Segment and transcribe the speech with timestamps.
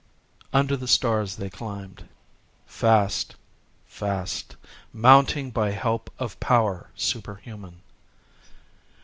[0.51, 3.35] Under the stars they climbed,—fast,
[3.85, 7.83] fast,—mounting by help of power superhuman.